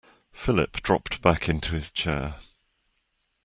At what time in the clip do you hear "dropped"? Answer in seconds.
0.81-1.21